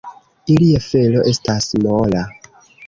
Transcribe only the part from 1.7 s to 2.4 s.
mola.